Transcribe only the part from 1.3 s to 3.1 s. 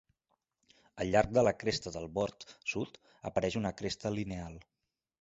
de la cresta del bord sud